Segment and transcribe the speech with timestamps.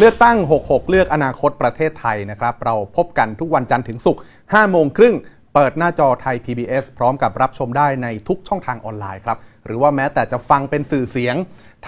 [0.00, 5.14] เลือกตั้ง 66 เลือกอนาคตประเทศไทยนะครับ เราพบกันทุกวันจันทร์ถึงศุกร์5โมงครึ่ง
[5.54, 11.36] เปิดหน้าจอไทย PBS พร้อมกับรับชมได้ในทุกช่องทางออนไลน์ครับ หรือว่าแม้แต่จะฟังเป็นสื่อเสียง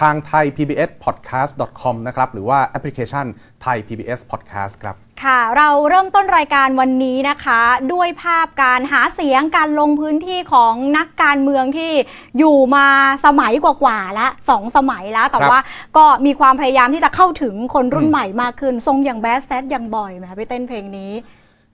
[0.01, 3.25] ทางไทย PBS podcast com นะครับ หรือว่าแอปพลิเคชัน
[3.63, 7.61] ไทย PBS podcast ครับ ค่ะ เราเริ่มต้นรายการวันนี้นะคะ
[7.93, 11.91] ด้วยภาพการหาเสียงการลงพื้นที่ของนักการเมืองที่
[12.39, 12.87] อยู่มา
[13.25, 15.61] สมัยกว่าๆแล้วสองสมัยแล้ว แต่ครับว่า
[15.97, 21.11] ก็มีความพยายามที่จะเข้าถึงคนรุ่นใหม่มากขึ้น ทรงอย่างแบดแซดอย่างบ่อยไหมคะพี่เต้นเพลงนี้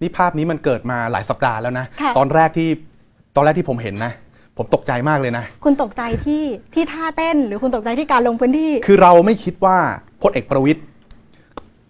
[0.02, 2.70] นี่ภาพนี้มันเกิดมาหลายสัปดาห์แล้วนะค่ะตอนแรกที่
[3.36, 4.12] ตอนแรกที่ผมเห็นนะ
[4.58, 9.78] ผมตกใจมากเลยนะ คุณตกใจที่ที่ท่าเต้นหรือคุณตกใจที่การลงพื้นที่ คือเราไม่คิดว่า
[10.24, 10.82] พลเอกประวิตย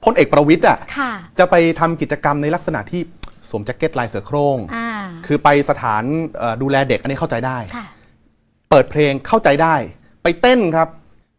[0.04, 3.02] พลเอกประวิตยอะค่ะ จะไปทำกิจกรรมในลักษณะที่
[3.50, 4.90] สวมแจ็คเก็ตลายเสือโคร่ง อ่า
[5.26, 6.04] คือไปสถาน
[6.38, 7.86] เอ่อดูแลเด็กอันนี้เข้าใจได้ ค่ะ
[8.70, 9.76] เปิดเพลงเข้าใจได้
[10.24, 10.90] ไปเต้นครับ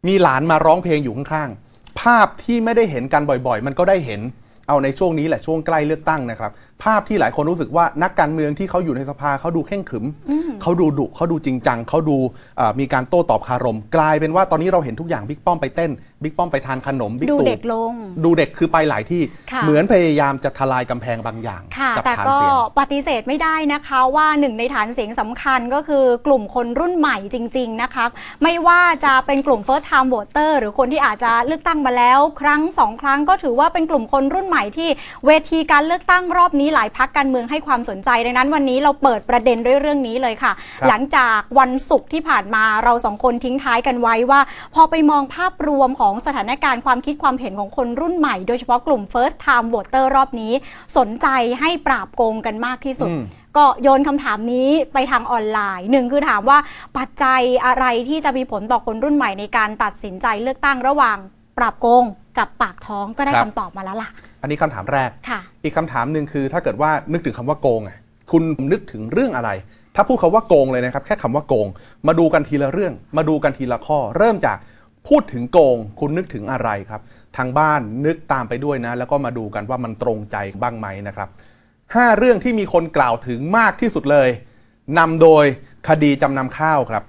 [0.09, 4.21] มีหลานมาร้องเพลงอยู่ข้างๆ ภาพที่ไม่ได้เห็นกันบ่อยๆ มันก็ได้เห็น
[4.69, 10.07] เอาในช่วงนี้แหละช่วงใกล้เลือกตั้งนะครับ ภาพที่หลายคนรู้สึกว่านักการเมืองที่เขาอยู่ในสภาเขาดูเข่งขรึม
[10.63, 12.17] เขาดูดุเขาดูจริงจังเขาดู
[12.57, 15.91] เอ่อมีการโต้ตอบคารม กลายเป็นว่าตอนนี้เราเห็นทุกอย่างบิ๊กป้อมไปเต้น
[16.23, 17.93] บิ๊กป้อมไปทานขนมบิ๊กดูตู่เด็กลง
[18.25, 28.05] ดูเด็กคือไปหลายที่ค่ะเหมือนพยายามจะทลายกำแพงบางอย่างค่ะกัแต่ฐานก็เสียงปฏิเสธไม่ได้นะคะว่าหนึ่งในฐานเสียงสำคัญก็คือกลุ่มคนรุ่นใหม่จริง ๆนะคะ
[28.43, 34.89] ไม่ว่าจะเป็นกลุ่ม first time voter หรือคนที่อาจจะเลือกตั้งมาแล้ว ครั้งสองครั้งก็ถือว่าเป็นกลุ่มคนรุ่นใหม่ที่
[35.27, 44.41] เวทีการเลือกตั้งรอบนี้หลายพักการเมืองให้ความสนใจ ดังนั้นวันนี้เราเปิดประเด็นด้วยเรื่องนี้เลยค่ะครับหลังจากวันศุกร์ที่ผ่านมาเราสองคนทิ้งท้ายกันไว้ว่า
[44.75, 50.53] พอไปมองภาพรวมของสถานการณ์ความคิดความเห็นของคนรุ่นใหม่ โดยเฉพาะกลุ่ม first time voter รอบนี้
[50.99, 51.27] สนใจ
[51.61, 53.25] ให้ปราบโกงกันมากที่สุดอืม
[53.57, 56.59] ก็โยนคำถามนี้ไปทางออนไลน์หนึ่งคือถามว่า
[56.99, 61.19] ปัจจัยอะไรที่จะมีผลต่อคนรุ่นใหม่ในการตัดสินใจเลือกตั้งระหว่าง
[61.59, 62.05] ปราบโกง
[62.39, 64.09] กับปากท้องก็ได้ครับคำตอบมาแล้วล่ะ
[64.43, 67.99] อันนี้คำถามแรก ค่ะ อีกคำถามหนึ่งคือถ้าเกิดว่านึกถึงคำว่าโกงอะ
[68.31, 69.51] คุณนึกถึงเรื่องอะไร
[69.95, 71.67] ถ้าพูดคำว่าโกงเลยนะครับ แค่คำว่าโกง
[72.07, 74.59] มาดูกันทีละเรื่อง มาดูกันทีละข้อ เริ่มจาก
[75.09, 77.01] พูดถึงโกง คุณนึกถึงอะไรครับ
[77.37, 81.29] ทางบ้านนึกตามไปด้วยนะ แล้วก็มาดูกันว่ามันตรงใจบ้างไหมนะครับ
[81.95, 84.29] ห้าเรื่องที่มีคนกล่าวถึงมากที่สุดเลย
[84.99, 85.45] นำโดย
[85.89, 87.05] คดีจำนำข้าวครับ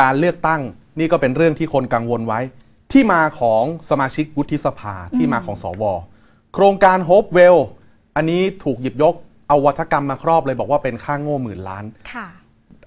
[0.00, 0.60] การเลือกตั้ง
[0.98, 2.40] นี่ก็เป็นเรื่องที่คนกังวลไว้
[2.98, 5.84] ที่มาของสมาชิกวุฒิสภาที่มาของสว
[6.54, 7.56] โครงการโฮปเวล
[8.16, 9.14] อันนี้ถูกหยิบยก
[9.48, 12.26] เอาวัฒกรรมมาครอบเลยบอกว่าเป็นค่าโง่หมื่นล้านค่ะ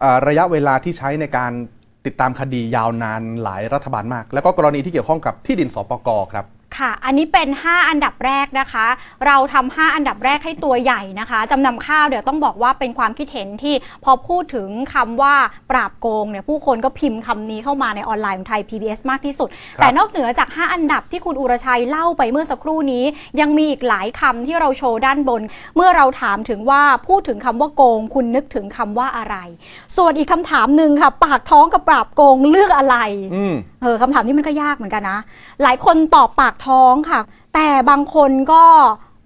[0.04, 1.52] อ่าระยะเวลาที่ใช้ในการ
[2.06, 6.46] ติดตามคดียาวนานหลายรัฐบาลมาก แล้วก็กรณีที่เกี่ยวข้องกับที่ดินสปกครับ
[6.80, 8.88] ค่ะ อันนี้เป็น 5 อันดับแรกนะคะ
[9.26, 15.36] เราทำ5อันดับแรกให้ตัวใหญ่นะคะจำนำข้าวเดี๋ยวต้องบอกว่าเป็นความคิดเห็นที่พอพูดถึงคำว่า
[15.72, 23.04] ปราบโกงเนี่ยผู้คนก็พิมพ์คำนี้เข้ามาในออนไลน์ของไทย PBS มากที่สุดครับแต่นอกเหนือจาก 5 อันดับที่คุณอุรชัยเล่าไปเมื่อสักครู่นี้
[23.40, 25.42] ยังมีอีกหลายคำที่เราโชว์ด้านบน
[25.76, 29.36] เมื่อเราถามถึงว่าพูดถึงคำว่าโกง คุณนึกถึงคำว่าอะไร
[29.98, 32.98] ส่วนอีกคำถามหนึ่งค่ะ ปากท้องกับปราบโกงเลือกอะไร
[33.36, 35.20] อืมเออคำถามนี้มันก็ยากเหมือนกันนะ
[35.64, 37.22] หลายคนตอบปากท้องค่ะ
[37.54, 38.64] แต่บางคนก็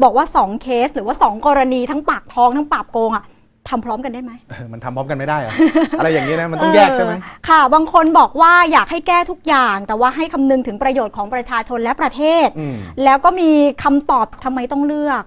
[0.03, 3.25] บอกว่า 2 เคส หรือว่า 2 กรณีทั้งปากท้องทั้งปราบโกงอะ
[3.69, 4.31] ทำพร้อมกันได้ไหม
[4.71, 5.53] มันทำพร้อมกันไม่ได้เหรอ
[5.99, 13.51] อะไรอย่างนี้นะ มันต้องแยกใช่ไหมเออค่ะ บางคนบอกว่าอยากให้แก้ทุกอย่าง แต่ว่าให้คำนึงถึงประโยชน์ของประชาชนและประเทศอืมแล้วก็มี
[13.83, 15.23] คำตอบทำไมต้องเลือก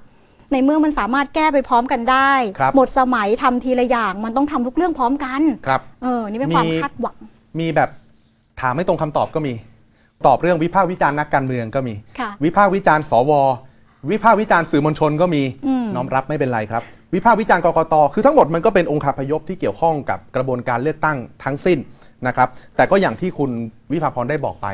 [0.52, 7.16] ในเมื่อมันสามารถแก้ไปพร้อมกันได้ครับหมดสมัยทำทีละอย่าง มันต้องทำทุกเรื่องพร้อมกัน ครับ เออ นี่เป็นความมีคาดหวัง
[7.60, 7.90] มีแบบ
[8.60, 9.54] ถามไม่ตรงคำตอบก็มี
[10.26, 13.32] ตอบเรื่องวิพากษ์วิจารณ์นักการเมืองก็มีค่ะวิพากษ์วิจารณ์สว
[14.10, 16.82] วิพากษ์วิจารณ์สื่อมวลชนก็มีอืมน้อมรับไม่เป็นไรครับ
[17.14, 21.78] วิพากษ์วิจารณ์กกตคือทั้งหมดมันก็เป็นองค์คาพยพที่เกี่ยวข้องกับกระบวนการเลือกตั้งทั้งสิ้น
[22.26, 23.50] นะครับแต่ก็อย่างที่คุณ
[23.92, 24.66] วิภาพรได้บอกไป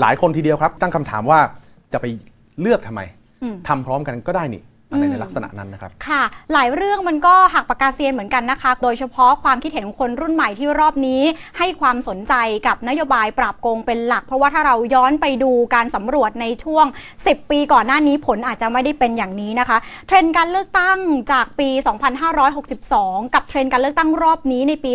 [0.00, 1.40] หลายคนทีเดียวครับ ตั้งคำถามว่า
[1.92, 2.06] จะไป
[2.60, 3.00] เลือกทำไม
[3.42, 11.22] อืมทำพร้อมกันก็ได้นี่ อะไรอืมในลักษณะนั้นนะครับ ค่ะ หลายเรื่องมันก็หักปากกาเซียนเหมือนกันนะคะ โดยเฉพาะความคิดเห็นของคนรุ่นใหม่ที่รอบนี้
[11.58, 12.34] ให้ความสนใจ
[12.66, 16.86] กับนโยบายปราบโกงเป็นหลัก เพราะว่าถ้าเราย้อนไปดูการสำรวจในช่วง
[17.18, 20.98] 10 ปีก่อนหน้านี้ผลอาจจะไม่ได้เป็นอย่างนี้นะคะ เทรนด์การเลือกตั้ง
[21.32, 21.68] จากปี
[22.52, 24.92] 2562 กับเทรนด์การเลือกตั้งรอบนี้ในปี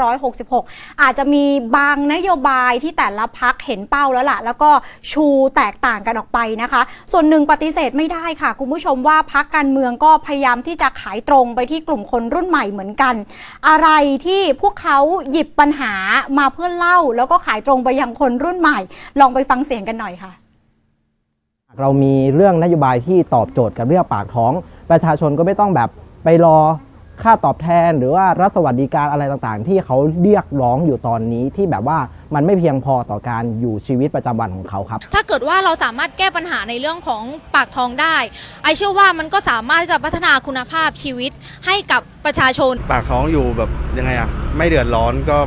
[0.00, 1.44] 2566 อาจจะมี
[1.76, 4.70] บางนโยบายที่แต่ละพักเห็นเป้าแล้วล่ะ แล้วก็
[5.12, 5.26] ชู
[5.56, 6.80] แตกต่างกันออกไปนะคะ
[7.12, 13.14] ส่วนหนึ่งปฏิเสธไม่ได้ค่ะคุณผู้ชมว่าพักการเมืองก็พยายามที่จะขายตรงไปที่กลุ่มคนรุ่นใหม่เหมือนกัน
[13.68, 13.88] อะไร
[14.26, 14.98] ที่พวกเขา
[15.30, 15.92] หยิบปัญหา
[16.38, 18.78] มาเพื่อเล่า แล้วก็ขายตรงไปยังคนรุ่นใหม่
[19.20, 20.32] ลองไปฟังเสียงกันหน่อยค่ะ
[21.80, 24.52] เรามีเรื่องนโยบายที่ตอบโจทย์กับเรื่องปากท้อง
[24.90, 25.90] ประชาชนก็ไม่ต้องแบบ
[26.24, 26.58] ไปรอ
[27.22, 31.98] ค่าตอบแทนหรือว่ารัฐสวัสดิการอะไรต่างๆ ที่เขาเรียกร้องอยู่ตอนนี้ที่แบบว่า
[32.34, 37.22] มันไม่เพียงพอต่อการอยู่ชีวิตประจำวันของเขาครับ ถ้าเกิดว่าเราสามารถแก้ปัญหาในเรื่องของ
[37.54, 38.16] ปากท้องได้
[38.62, 41.32] ไอเชื่อว่ามันก็สามารถที่จะพัฒนาคุณภาพชีวิต
[41.66, 45.38] ให้กับประชาชน ปากท้องอยู่แบบยังไงอะไม่เดือดร้อนก็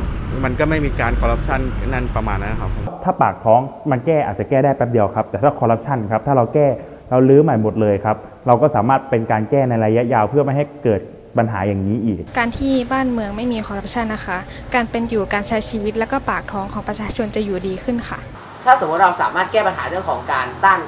[0.44, 2.70] มันก็ไม่มีการคอร์รัปชันนั่นประมาณนั้นครับ
[3.04, 3.60] ถ้าปากท้อง
[3.90, 6.66] มันแก้อาจจะแก้ได้แป๊บเดียวครับ แต่ถ้าคอร์รัปชันครับถ้าเราแก้
[7.10, 8.16] เราลื้อใหม่หมดเลยครับ
[8.46, 11.00] เราก็สามารถเป็นการแก้ในระยะยาวเพื่อไม่ให้เกิด
[11.38, 14.38] ปัญหาอย่างนี้อีก การที่บ้านเมืองไม่มีคอร์รัปชันนะคะ
[14.74, 18.18] การเป็นอยู่การใช้ชีวิตและก็ปากท้องของประชาชนจะอยู่ดีขึ้นค่ะ
[18.64, 20.80] ถ้าสมมติเราสามารถแก้ปัญหาเรื่องของการต้าน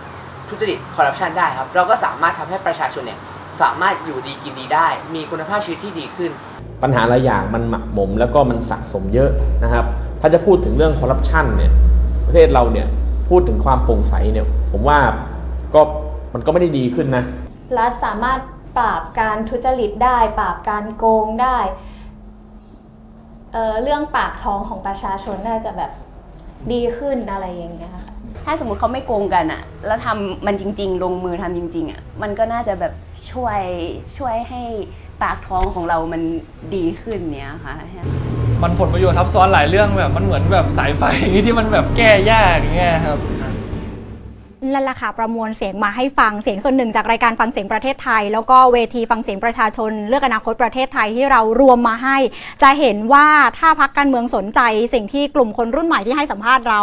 [0.49, 3.21] ทุจริตคอร์รัปชันได้ครับ เราก็สามารถทำให้ประชาชนเนี่ย
[3.63, 6.31] สามารถอยู่ดีกินดีได้ มีคุณภาพชีวิตที่ดีขึ้น
[6.83, 9.31] ปัญหาหลายอย่างมันหมักหมมแล้วก็มันสะสมเยอะ
[9.65, 9.85] นะครับ
[10.21, 11.73] ถ้าจะพูดถึงเรื่องคอร์รัปชันเนี่ย
[12.27, 12.87] ประเทศเราเนี่ย
[13.29, 14.99] พูดถึงความโปร่งใสเนี่ยผมว่า
[15.75, 15.81] ก็
[16.35, 17.25] มันก็ไม่ได้ดีขึ้นนะ
[17.79, 18.39] รัฐสามารถ
[18.79, 21.59] ปราบการทุจริตได้ ปราบการโกงได้
[23.53, 25.91] เอ่อเรื่องปากท้องของประชาชนน่าจะแบบ
[26.73, 28.05] ดีขึ้นอะไรอย่างเงี้ยค่ะ
[28.45, 32.93] ถ้าสมมติเขาไม่โกงกันอะแล้วทำมันจริง ๆ ลงมือทำจริง ๆอะมันก็น่าจะแบบ
[33.33, 33.61] ช่วย
[34.19, 34.63] ช่วยให้
[35.23, 36.23] ปากท้องของเรามัน
[36.75, 37.75] ดีขึ้นเนี้ยค่ะ
[38.63, 41.03] มันผลประโยชน์ทับซ้อนหลายเรื่องแบบมันเหมือนแบบสายไฟ
[41.47, 43.19] ที่มันแบบแก้ยากอย่างเงี้ยครับ
[44.63, 52.17] นั่นแหละค่ะประมวลเสียงมาให้ฟังเสียงส่วนหนึ่งจากรายการฟังเสียงประเทศไทย แล้วก็เวทีฟังเสียงประชาชน เลือกอนาคตประเทศไทยที่เรารวมมาให้
[52.63, 53.27] จะเห็นว่า
[53.59, 54.61] ถ้าพักการเมืองสนใจ
[54.95, 56.83] สิ่งที่กลุ่มคนรุ่นใหม่ที่ให้สัมภาษณ์เรา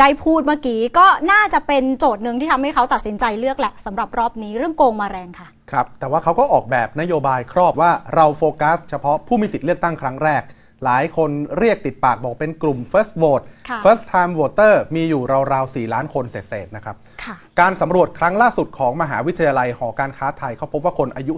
[0.00, 10.42] ได้พูดเมื่อกี้ก็น่าจะเป็นโจทย์หนึ่งที่ทำให้เขาตัดสินใจเลือกแหละสำหรับรอบนี้เรื่องโกงมาแรงค่ะครับแต่ว่าเขาก็ออกแบบนโยบายครอบว่าเราโฟกัส เฉพาะผู้มีสิทธิ์เลือกตั้งครั้งแรก
[10.84, 21.34] หลายคนเรียกติดปากบอกเป็นกลุ่ม first vote ค่ะ first time voter มีอยู่ราวๆ 4 ล้านคนเศษๆนะครับ ค่ะ การสำรวจครั้งล่าสุดของมหาวิทยาลัยหอการค้าไทยเขาพบว่าคนอายุ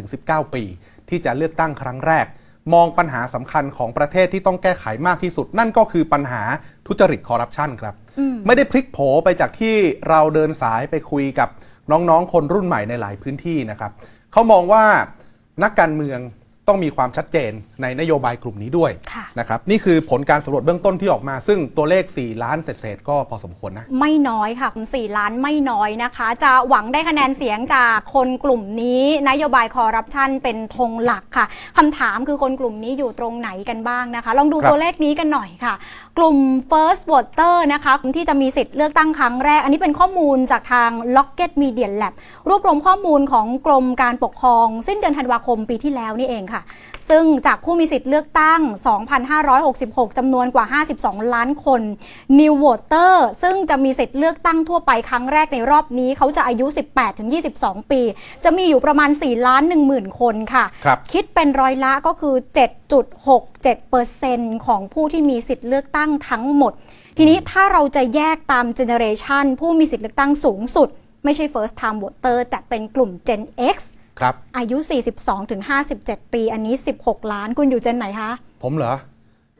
[0.00, 0.64] 18-19 ปี
[1.08, 2.26] ที่จะเลือกตั้งครั้งแรก
[2.74, 6.42] มองปัญหาสำคัญของประเทศที่ต้องแก้ไขมากที่สุด นั่นก็คือปัญหา
[6.86, 7.94] ทุจริตคอร์รัปชันครับ
[8.46, 9.74] ไม่ได้พลิกโผไปจากที่
[10.08, 11.48] เราเดินสายไปคุยกับ
[11.90, 13.92] น้องๆ คนรุ่นใหม่ในหลายพื้นที่นะครับ
[14.32, 14.84] เขามองว่า
[15.62, 16.18] นักการเมือง
[16.70, 17.52] ต้องมีความชัดเจน
[17.82, 31.46] ในนโยบายกลุ่มนี้ด้วยค่ะ นะครับนี่คือผลการสำรวจเบื้องต้นที่ออกมา ซึ่งตัวเลข 4 ล้านเศษๆก็พอสมควรนะ ไม่น้อยค่ะคุณ4ล้านไม่น้อยนะคะ จะหวังได้คะแนนเสียงจากคนกลุ่มนี้นโยบายคอร์รัปชันเป็นธงหลักค่ะ
[31.76, 35.74] คำถามคือคนกลุ่มนี้อยู่ตรงไหนกันบ้างนะคะ ลองดูครับ ตัวเลขนี้กันหน่อยค่ะ
[36.18, 36.36] กลุ่ม
[36.70, 42.14] first voter นะคะที่จะมีสิทธิ์เลือกตั้งครั้งแรก อันนี้เป็นข้อมูลจากทาง Locket Media Lab
[42.48, 46.59] รวบรวมข้อมูลของกรมการปกครอง สิ้นเดือนธันวาคมปีที่แล้วนี่เองค่ะ
[47.08, 48.60] ซึ่งจากผู้มีสิทธิ์เลือกตั้ง
[49.40, 51.80] 2,566 จำนวนกว่า 52 ล้านคน
[52.38, 56.66] New Voter ซึ่งจะมีสิทธิ์เลือกตั้งทั่วไปครั้งแรกในรอบนี้ เขาจะอายุ
[57.28, 58.00] 18-22 ปี
[58.44, 62.34] จะมีอยู่ประมาณ 4 ล้าน 1 0,000 คนค่ะครับคิดเป็นร้อยละก็คือ
[63.70, 66.72] 7.67%ของผู้ที่มีสิทธิ์เลือกตั้งทั้งหมด
[67.16, 70.88] ทีนี้ถ้าเราจะแยกตามเจเนอเรชันผู้มีสิทธิ์เลือกตั้งสูงสุด
[71.24, 73.42] ไม่ใช่ first time voter แต่เป็นกลุ่ม Gen
[73.74, 73.76] X
[74.20, 74.76] ครับ อายุ
[75.54, 78.30] 42-57 ปี อันนี้ 16 ล้าน คุณอยู่เจนไหนคะ
[78.62, 78.94] ผมเหรอ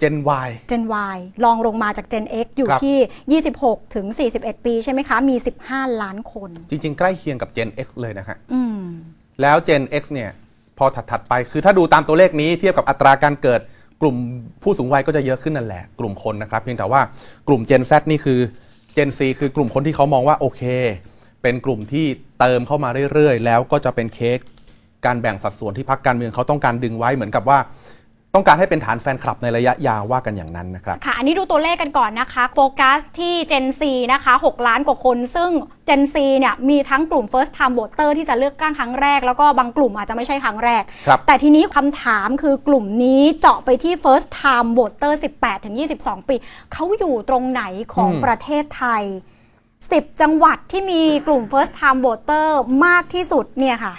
[0.03, 0.83] Gen Y Gen
[1.15, 5.37] Y ลองลงมาจาก Gen X อยู่ครับ ที่ 26ถึง41 ปีใช่ไหมคะ มี
[5.69, 8.81] 15 ล้านคน จริง ๆ ใกล้เคียงกับ Gen X เลยนะฮะ อืม
[9.43, 10.31] แล้ว Gen X เนี่ย
[10.79, 13.61] พอถัด ๆ ไปคือถ้าดูตามตัวเลขนี้เทียบกับอัตราการเกิด
[14.01, 14.17] กลุ่ม
[14.63, 17.01] ผู้สูงวัยก็จะเยอะขึ้นนั่นแหละ กลุ่มคนนะครับ เพียงแต่ว่า
[17.49, 18.39] กลุ่ม Gen Z นี่คือ
[18.97, 20.63] Gen C คือกลุ่มคนที่เขามองว่าโอเค
[21.43, 22.07] เป็นกลุ่มที่
[22.41, 24.39] เติมเข้ามาเรื่อยๆ แล้วก็จะเป็นเค้ก
[25.07, 27.59] การแบ่งสัดส่วนที่พรรคการเมืองเขาต้องการดึงไว้เหมือนกับว่า
[28.35, 33.83] ต้องการให้เป็นฐานแฟนคลับในระยะยาวว่ากันอย่างนั้นนะครับ ค่ะ อันนี้ดูตัวเลขกันก่อนนะคะ โฟกัสที่ Gen C
[34.13, 35.51] นะคะ 6 ล้านกว่าคน ซึ่ง
[35.89, 46.35] Gen C เนี่ยมีทั้งกลุ่ม first time voter ที่จะเลือกตั้งครั้งแรก แล้วก็บางกลุ่มอาจจะไม่ใช่ครั้งแรกครับแต่ทีนี้คำถามคือกลุ่มนี้เจาะไปที่ first time voter 18ถึง22 ปี
[46.73, 47.63] เขาอยู่ตรงไหน
[47.95, 49.05] ของประเทศไทย
[49.89, 52.47] 10 จังหวัดที่มีกลุ่ม first time voter
[52.85, 53.95] มากที่สุดเนี่ยค่ะ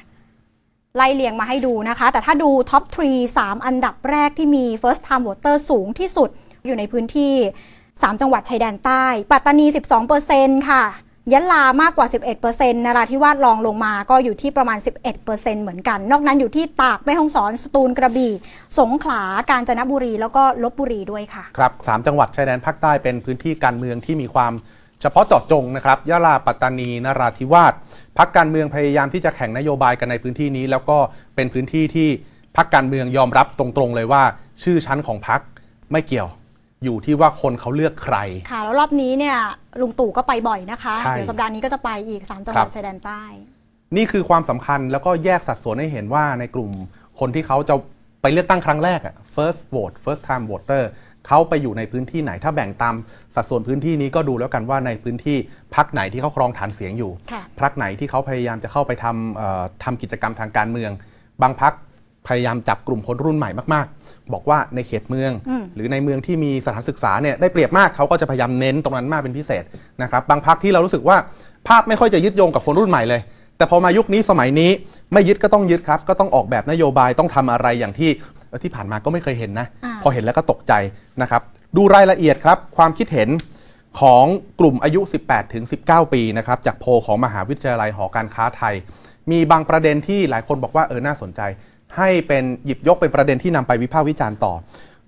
[0.95, 2.97] ไล่เลียงมาให้ดูนะคะ แต่ถ้าดูท็อป3
[3.37, 6.29] 3 อันดับแรกที่มี first time voter สูงที่สุด
[6.65, 7.33] อยู่ในพื้นที่
[7.77, 9.65] 3 จังหวัดชายแดนใต้ ปัตตานี
[10.17, 10.83] 12%ค่ะ
[11.33, 12.07] ยะลามากกว่า
[12.45, 14.77] 11%นราธิวาสรองลงมาก็อยู่ที่ประมาณ
[15.19, 18.33] 11%เหมือนกัน นอกนั้นอยู่ที่ตากแม่ฮ่องสอนสตูลกระบี่
[18.79, 24.53] สงขลากาญจนบุรีแล้วก็ลบบุรีด้วยค่ะ ครับสามจังหวัดชายแดนภาคใต้เป็นพื้นที่การเมืองที่มีความ
[25.01, 27.73] เฉพาะเจาะจงนะครับยะลาปัตตานีนราธิวาส
[28.17, 30.97] พักการเมืองพยายามที่จะแข่งนโยบายกันในพื้นที่นี้ แล้วก็
[31.35, 32.09] เป็นพื้นที่ที่
[32.57, 34.23] พักการเมืองยอมรับตรงๆเลยว่า
[34.63, 35.41] ชื่อชั้นของพัก
[35.91, 36.29] ไม่เกี่ยว
[36.83, 38.17] อยู่ที่ว่าคนเขาเลือกใคร
[38.51, 39.37] ค่ะ แล้วรอบนี้เนี่ย
[39.81, 43.23] ลุงตู่ก็ไปบ่อยนะคะใช่เดี๋ยวสัปดาห์นี้ก็จะไปอีก 3 จังหวัดครับชายแดนใต้
[43.95, 46.71] นี่คือความสำคัญแล้วก็แยกสัดส่วนให้เห็นว่าในกลุ่ม
[47.19, 47.75] คนที่เขาจะ
[48.21, 50.83] ไปเลือกตั้งครั้งแรกอะ first vote first time voter
[51.27, 52.95] เขาไปอยู่ในพื้นที่ไหน ถ้าแบ่งตาม
[53.35, 55.37] สัดส่วนพื้นที่นี้ก็ดูแล้วกันว่าในพื้นที่
[55.75, 60.91] พักไหนที่เขาครองฐานเสียงอยู่ค่ะพักไหนที่เขาพยายามจะเข้าไปทำเอ่อทำกิจกรรมทางการเมือง
[61.41, 61.73] บางพัก
[62.27, 69.63] พยายามจับกลุ่มคนรุ่นใหม่มากๆ บอกว่าในเขตเมืองอืมหรือในเมืองที่มีสถานศึกษาเนี่ยได้เปรียบมากเขาก็จะพยายามเน้นตรงนั้นมากเป็นพิเศษ
[70.01, 71.17] นะครับบางพักที่เรารู้สึกว่า
[71.67, 73.21] ภาพไม่ค่อยจะยึดโยงกับคนรุ่นใหม่เลย
[73.57, 74.71] แต่พอมายุคนี้สมัยนี้
[75.13, 78.09] ไม่ยึดก็ต้องยึดครับ ก็ต้องออกแบบนโยบายต้องทำอะไรอย่างที่
[78.51, 80.73] เอ่อที่ผ่านมาก็ไม่เคยเห็นนะอ่าพอเห็นแล้วก็ตกใจ
[81.21, 81.41] นะครับ
[81.75, 83.29] ดูรายละเอียดครับ ความคิดเห็น
[84.01, 84.25] ของ
[84.59, 88.73] กลุ่มอายุ 18 ถึง 19 ปีนะครับ จากโพลของมหาวิทยาลัยหอการค้าไทย
[89.31, 91.41] มีบางประเด็นที่หลายคนบอกว่าเออน่าสนใจ
[91.97, 94.53] ให้เป็นหยิบยกเป็นประเด็นที่นำไปวิพากษ์วิจารณ์ต่อ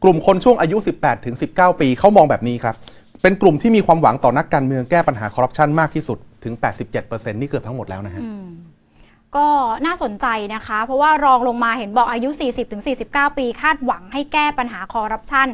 [0.03, 2.75] กลุ่มคนช่วงอายุ 18 ถึง 19 ปีเขามองแบบนี้ครับ
[3.21, 6.53] เป็นกลุ่มที่มีความหวังต่อนักการเมืองแก้ปัญหาคอร์รัปชันมากที่สุดถึง
[6.93, 8.47] 87%นี่เกือบทั้งหมดแล้วนะฮะอืม
[9.35, 9.47] ก็
[9.85, 12.29] น่าสนใจนะคะ เพราะว่ารองลงมาเห็นบอกอายุ
[12.83, 15.47] 40-49 ปีคาดหวังให้แก้ปัญหาคอร์รัปชัน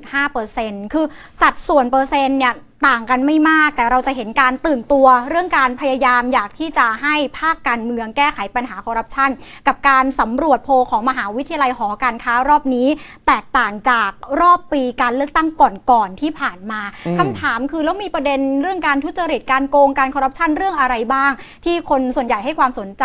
[0.00, 1.06] 86.5%คือ
[1.40, 2.54] สัดส่วนเปอร์เซ็นต์เนี่ย
[2.86, 9.30] ต่างกันไม่มาก แต่เราจะเห็นการตื่นตัวเรื่องการพยายามอยากที่จะให้ภาคการเมืองแก้ไขปัญหาคอร์รัปชัน
[9.66, 12.88] กับการสำรวจโพลของมหาวิทยาลัยหอการค้ารอบนี้
[13.26, 14.10] แตกต่างจาก
[14.40, 15.48] รอบปีการเลือกตั้ง
[15.90, 21.30] ก่อนๆที่ผ่านมาอืมคำถามคือแล้วมีประเด็นเรื่องการทุจริตการโกงการคอร์รัปชันเรื่องอะไรบ้าง
[21.64, 23.04] ที่คนส่วนใหญ่ให้ความสนใจ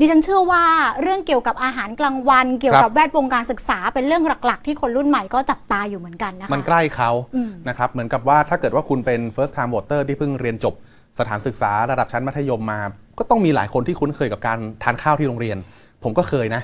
[0.00, 0.64] ดิฉันเชื่อว่า
[1.02, 10.74] เรื่องเกี่ยวกับอาหารกลางวัน เกี่ยวกับแวดวงการศึกษาเป็นเรื่องหลัก ๆ ที่คนรุ่นใหม่ก็จับตาอยู่เหมือนกันนะคะมันใกล้เขาอืมนะครับเหมือนกับว่าถ้าเกิดว่าคุณเป็น first time voter ที่เพิ่งเรียนจบ
[11.18, 12.80] สถานศึกษาระดับชั้นมัธยมมา
[13.18, 15.56] ก็ต้องมีหลายคนที่คุ้นเคยกับการทานข้าวที่โรงเรียน
[16.02, 16.62] ผมก็เคยนะ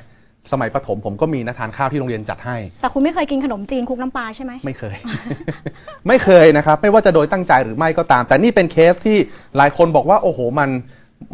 [0.53, 4.97] สมัยประถมผมก็มีนะทานข้าวที่โรงเรียนจัดให้ แต่คุณไม่เคยกินขนมจีนคลุกน้ำปลาใช่ไหมไม่เคย
[6.09, 9.19] ไม่เคยนะครับ ไม่ว่าจะโดยตั้งใจหรือไม่ก็ตาม แต่นี่เป็นเคสที่
[9.57, 10.71] หลายคนบอกว่าโอ้โหมัน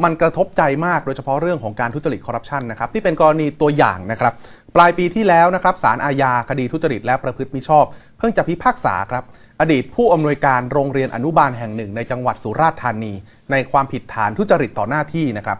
[0.04, 4.32] มันกระทบใจมากโดยเฉพาะเรื่องของการทุจริตคอร์รัปชันนะครับที่เป็นกรณีตัวอย่างนะครับ
[4.76, 7.84] ปลายปีที่แล้วนะครับศาลอาญาคดีทุจริตและประพฤติมิชอบ
[8.18, 9.24] เพิ่งจะพิพากษาครับ
[9.60, 13.12] อดีตผู้อำนวยการโรงเรียนอนุบาลแห่งหนึ่ง ในจังหวัดสุราษฎร์ธานี
[13.50, 15.58] ในความผิดฐานทุจริตต่อหน้าที่นะครับ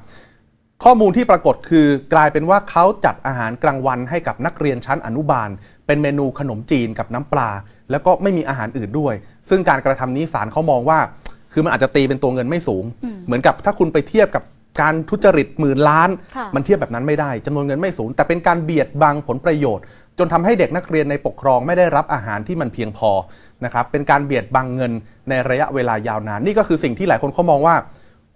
[0.85, 5.49] ข้อมูลที่ปรากฏคือกลายเป็นว่าเขาจัดอาหารกลางวันให้กับนักเรียนชั้นอนุบาล
[5.87, 7.51] เป็นเมนูขนมจีนกับน้ำปลา
[7.91, 9.15] แล้วก็ไม่มีอาหารอื่นด้วย
[9.49, 10.99] ซึ่งการกระทำนี้ศาลเขามองว่า
[11.53, 14.43] คือมันอาจจะตีเป็นตัวเงินไม่สูงอืมเหมือนกับถ้าคุณไปเทียบกับ
[14.81, 19.85] การทุจริตหมื่นล้านค่ะมันเทียบแบบนั้นไม่ได้จำนวนเงินไม่สูง แต่เป็นการเบียดบังผลประโยชน์
[20.19, 23.11] จนทำให้เด็กนักเรียนในปกครองไม่ได้รับอาหารที่มันเพียงพอ
[23.65, 24.93] นะครับเป็นการเบียดบังเงิน
[25.29, 27.75] ในระยะเวลายาวนาน นี่ก็คือสิ่งที่หลายคนเขามองว่า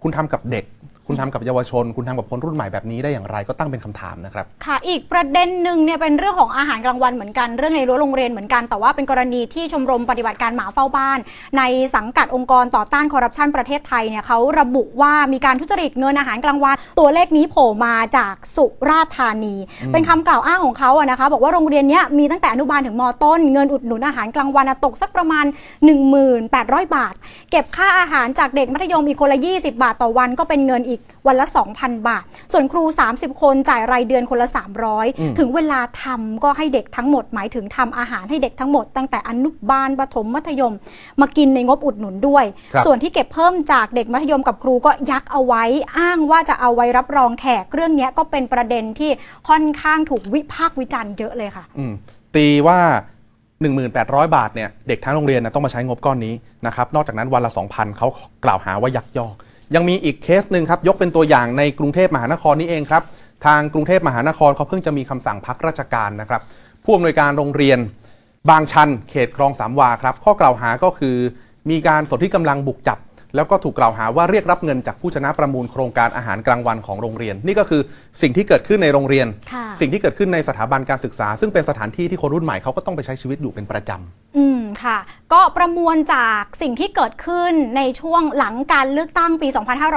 [0.01, 0.65] คุณทำกับเด็ก
[1.07, 11.19] คุณทำกับเยาวชน คุณทำกับคนรุ่นใหม่แบบนี้ได้อย่างไรก็ตั้งเป็นคำถามนะครับ ค่ะ อีกประเด็นหนึ่งเนี่ยเป็นเรื่องของอาหารกลางวันเหมือนกัน เรื่องในรั้วโรงเรียนเหมือนกันแต่ว่าเป็นกรณีที่ชมรมปฏิบัติการหมาเฝ้าบ้าน
[11.57, 11.63] ใน
[11.95, 25.45] สังกัดองค์กรต่อต้านคอร์รัปชันประเทศไทยเนี่ยเขาระบุว่ามีการทุจริตเงินอาหารกลางวัน ตัวเลขนี้โผล่มาจากสุราษฎร์ธานีอืมเป็นคำกล่าวอ้างของเขาอะนะคะ บอกว่าโรงเรียนเนี้ยมีตั้งแต่อนุบาลถึงมต้น เงินอุดหนุนอาหารกลางวันอะตกสักประมาณ
[26.19, 27.13] 1,800 บาท
[27.51, 31.45] เก็บค่าอาหารจากเด็กมัธยมอีกคนละ 20 บาทต่อวันก็เป็นเงินอีกวันละ
[31.77, 32.83] 2,000 บาท ส่วนครู
[33.13, 40.73] 30 คนจ่ายรายเดือนคนละอืม300 ถึงเวลาทำก็ให้เด็กทั้งหมด หมายถึงทำอาหารให้เด็กทั้งหมด ตั้งแต่อนุบาลประถมมัธยม
[41.21, 45.63] มากินในงบอุดหนุนด้วยครับส่วนที่เก็บเพิ่มจากเด็กมัธยมกับครูก็ยักเอาไว้
[45.97, 49.11] อ้างว่าจะเอาไว้รับรองแขกเรื่องเนี้ยก็เป็นประเด็นที่
[49.49, 51.93] ค่อนข้างถูกวิพากษ์วิจารณ์เยอะเลยค่ะอืม
[52.35, 52.79] ตีว่า
[53.77, 56.33] 1,800 บาทเนี่ยเด็กทั้งโรงเรียนนะต้องมาใช้งบก้อนนี้
[56.65, 58.07] นะครับนอกจากนั้นวันละ 2,000เขา
[58.45, 59.35] กล่าวหาว่ายักยอก
[59.75, 63.03] ยังมีอีกเคสหนึ่งครับ ยกเป็นตัวอย่างในกรุงเทพมหานครนี่เองครับ
[63.45, 66.41] ทางกรุงเทพมหานครเขาเพิ่งจะมีคำสั่งพักราชการนะครับ
[66.83, 67.79] ผู้อำนวยการโรงเรียน
[68.49, 71.15] บางชัน เขตคลองสามวาครับ ข้อกล่าวหาก็คือ
[71.69, 72.97] มีการสนที่กำลังบุกจับ
[73.35, 77.81] แล้วก็ถูกกล่าวหาว่าเรียกรับเงินจากผู้ชนะประมูลโครงการอาหารกลางวันของโรงเรียน นี่ก็คือ
[78.21, 84.97] สิ่งที่เกิดขึ้นในโรงเรียนค่ะสิ่งที่เกิดขึ้นในสถาบันการศึกษา ซึ่งเป็นสถานที่ที่คนรุ่นใหม่เขาก็ต้องไปใช้ชีวิตอยู่เป็นประจำอืมค่ะ
[85.33, 89.47] ก็ประมวลจากสิ่งที่เกิดขึ้นในช่วงหลังการเลือกตั้งปี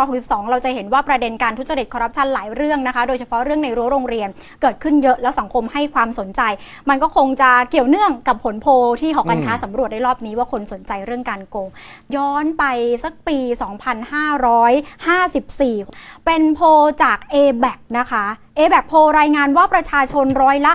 [0.00, 4.28] 2562 เราจะเห็นว่าประเด็นการทุจริตคอร์รัปชันหลายเรื่องนะคะ โดยเฉพาะเรื่องในรั้วโรงเรียน
[4.62, 6.40] เกิดขึ้นเยอะแล้วสังคมให้ความสนใจ
[6.88, 11.68] มันก็คงจะเกี่ยวเนื่องกับผลโพลที่หอการค้าอืมสำรวจในรอบนี้ว่าคนสนใจเรื่องการโกง
[12.16, 12.64] ย้อนไป
[13.04, 13.38] สักปี
[15.42, 16.60] 2554 เป็นโพ
[17.02, 18.26] จาก a b a c นะคะ
[18.58, 20.72] a b a c โพลรายงานว่าประชาชนร้อยละ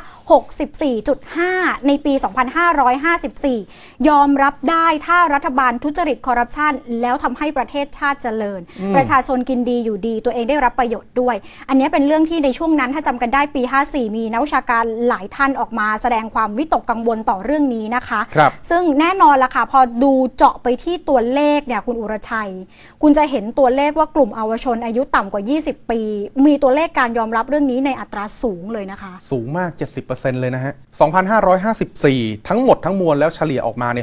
[1.11, 2.13] 64.5 ในปี
[3.49, 11.35] 2554 ยอมรับได้ถ้ารัฐบาลทุจริตคอร์รัปชันแล้วทำให้ประเทศชาติเจริญอืมประชาชนกินดีอยู่ดี ตัวเองได้รับประโยชน์ด้วย
[11.69, 22.51] อันนี้เป็นเรื่องที่ในช่วงนั้นถ้าจำกันได้ปี 54 มีนักวิชาการหลายท่านออกมาแสดงความวิตกกังวลต่อเรื่องนี้นะคะครับซึ่งแน่นอนละค่ะพอดูเจาะไปที่ตัวเลขเนี่ยคุณอุรชัย
[23.01, 26.01] คุณจะเห็นตัวเลขว่ากลุ่มเยาวชนอายุต่ำกว่า 20 ปี
[26.45, 29.71] มีตัวเลขการยอมรับเรื่องนี้ในอัตราสูงเลยนะคะ สูงมาก
[30.05, 30.73] 70%เลยนะฮะ
[31.61, 33.99] 2,554 ทั้งหมดทั้งมวลแล้วเฉลี่ยออกมาใน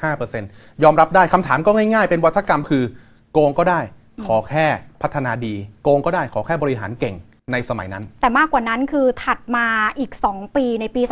[0.00, 2.84] 64.5%ยอมรับได้คำถามก็ง่ายๆ เป็นวัฒกรรมคือ
[3.32, 3.80] โกงก็ได้
[4.26, 4.66] ขอแค่
[5.02, 7.14] พัฒนาดี โกงก็ได้ขอแค่บริหารเก่ง
[7.52, 9.66] ในสมัยนั้น แต่มากกว่านั้นคือถัดมา
[9.98, 11.02] อีก 2 ปีในปี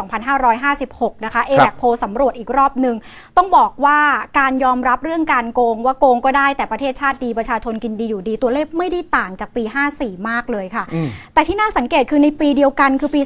[0.57, 2.97] 2556 นะคะเอครัแลบโพสำรวจอีกรอบหนึ่ง
[3.37, 3.99] ต้องบอกว่า
[4.39, 9.63] การยอมรับเรื่องการโกงว่าโกงก็ได้แต่ประเทศชาติดีประชาชนกินดีอยู่ดี ตัวเลขไม่ได้ต่างจากปี
[9.97, 13.21] 54 มากเลยค่ะอืมแต่ที่น่าสังเกตคือในปีเดียวกันคือปี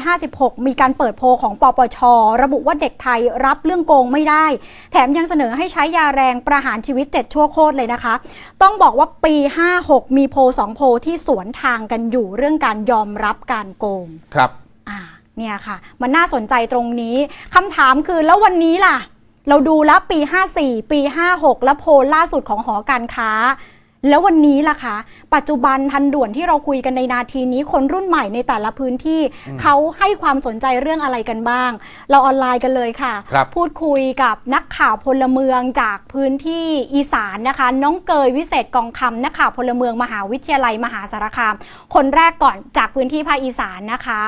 [0.00, 1.98] 2556 มีการเปิดโพลของปปช
[2.42, 4.46] ระบุว่าเด็กไทยรับเรื่องโกงไม่ได้
[4.92, 8.14] แถมยังเสนอให้ใช้ยาแรงประหารชีวิต 7 ชั่วโคตรเลยนะคะ
[8.62, 9.34] ต้องบอกว่าปี
[9.76, 14.50] 56 มีโพลสองโพลที่สวนทางกันอยู่เรื่องการยอมรับการโกงครับ
[14.88, 14.98] อ่า
[15.36, 17.16] เนี่ยค่ะ มันน่าสนใจตรงนี้
[17.54, 18.96] คำถามคือแล้ววันนี้ล่ะ
[19.48, 20.18] เราดูแล้วปี
[20.56, 21.00] 54 ปี
[21.32, 23.30] 56 แล้วโพลล่าสุดของหอการค้า
[24.08, 24.96] แล้ววันนี้ล่ะคะ
[25.34, 31.70] ปัจจุบันทันด่วนที่เราคุยกันในนาทีนี้ คนรุ่นใหม่ในแต่ละพื้นที่อืมเขาให้ความสนใจเรื่องอะไรกันบ้าง
[32.10, 41.54] เราออนไลน์กันเลยค่ะครับพูดคุยกับนักข่าวพลเมืองจากพื้นที่อีสานนะคะ น้องเกยวิเศษกองคำนักข่าวพลเมืองมหาวิทยาลัยมหาสารคาม
[41.94, 44.20] คนแรกก่อนจากพื้นที่ภาคอีสานนะคะ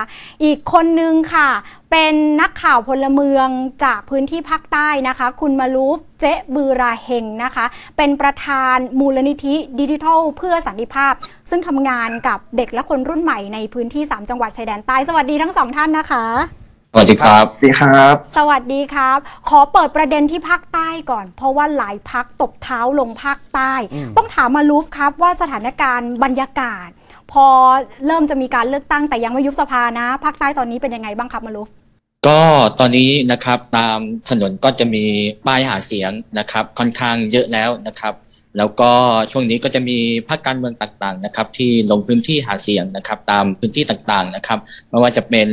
[0.45, 1.49] อีกคนนึงค่ะ
[1.91, 3.49] เป็นนักข่าวพลเมือง
[3.85, 7.65] จากพื้นที่ภาคใต้นะคะ คุณมาลูฟ เจ๊บือราเฮงนะคะ
[7.97, 11.13] เป็นประธานมูลนิธิดิจิทัล เพื่อสันติภาพ
[11.51, 16.25] ซึ่งทำงานกับเด็กและคนรุ่นใหม่ในพื้นที่ 3 จังหวัดชายแดนใต้สวัสดีทั้งสองท่านนะคะ
[16.93, 26.89] สวัสดีครับ สวัสดีครับ สวัสดีครับ ขอเปิดประเด็นที่ภาคใต้ก่อน เพราะว่าหลายพักตบเท้าลงภาคใต้อืมต้องถามมาลูฟครับว่าสถานการณ์บรรยากาศ
[27.33, 27.47] พอ
[28.07, 31.69] เริ่มจะมีการเลือกตั้งแต่ยังไม่ยุบสภานะภาคใต้ตอนนี้เป็นยังไงบ้างครับมาลูฟ
[32.29, 32.41] ก็
[32.81, 33.99] ตอนนี้นะครับตาม
[34.31, 35.05] ถนนก็จะมี
[35.47, 38.15] ป้ายหาเสียงนะครับค่อนข้างเยอะแล้วนะครับ
[38.57, 38.91] แล้วก็
[39.31, 44.59] ช่วงนี้ก็จะมีพรรคการเมืองต่างๆนะครับ ที่ลงพื้นที่หาเสียงนะครับ ตามพื้นที่ต่างๆนะครับ
[44.91, 45.49] ไม่ว่าจะเป็น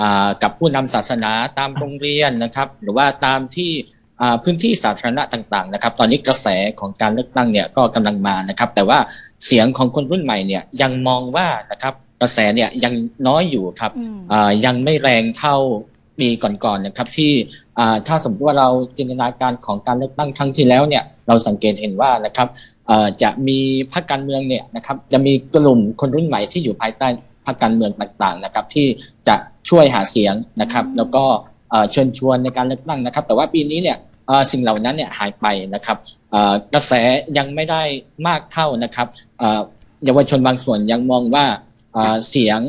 [0.00, 3.70] อ่ากับผู้นำศาสนาตามโรงเรียนนะครับ หรือว่าตามที่
[4.20, 6.48] อ่าพื้นที่สาธารณะต่างๆนะครับ ตอนนี้กระแส
[6.80, 8.98] ของการเลือกตั้งเนี่ยก็กำลังมานะครับ แต่ว่า
[9.46, 12.94] เสียงของคนรุ่นใหม่เนี่ยยังมองว่านะครับกระแสเนี่ยยัง
[13.28, 13.92] น้อยอยู่ครับ
[14.32, 15.56] อ่ายังไม่แรงเท่า
[16.18, 17.32] ปีก่อนๆนะครับที่
[18.06, 22.48] ถ้าสมมติว่าเราจินตนาการของการเลือกตั้งครั้งที่แล้วเนี่ยเราสังเกตเห็นว่านะครับ
[23.22, 23.58] จะมี
[23.92, 27.08] พรรคการเมืองเนี่ยนะครับจะมีกลุ่มคนรุ่นใหม่ที่อยู่ภายใต้
[27.46, 28.86] พรรคการเมืองต่างๆนะครับที่
[29.28, 29.36] จะ
[29.68, 31.24] ช่วยหาเสียงนะครับแล้วก็
[31.90, 33.96] เชิญชวนในการเลือกตั้งนะครับ แต่ว่าปีนี้เนี่ย
[34.52, 35.96] สิ่งเหล่านั้นเนี่ยหายไปนะครับ
[36.74, 36.92] กระแส
[37.38, 37.82] ยังไม่ได้
[38.26, 39.06] มากเท่านะครับ
[40.04, 41.44] เยาวชนบางส่วนยังมองว่า
[42.28, 42.60] เสียง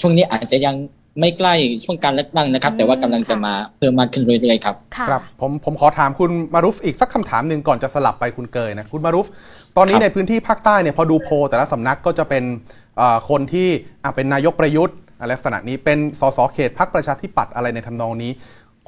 [0.00, 0.76] ช่วงนี้อาจจะยัง
[1.18, 9.26] ไม่ใกล้ช่วงการเลือกตั้งนะครับ แต่ว่ากำลังจะมาเพิ่มมากขึ้นเรื่อยๆครับครับผมผมขอถามคุณมารุฟอีกสักคำถามหนึ่งก่อนจะสลับไปคุณเกยนะคุณมารุฟ
[9.76, 12.44] ตอนนี้ครับในพื้นที่ภาคใต้เนี่ยพอดูโพลแต่ละสำนักก็จะเป็น
[12.98, 13.68] เอ่อคนที่
[14.04, 18.30] อะเป็นนายกประยุทธ์อะไรลักษณะนี้เป็นสสเขตพรรคประชาธิปัตย์อะไรในทำนองนี้